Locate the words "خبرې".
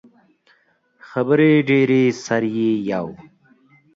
1.09-1.51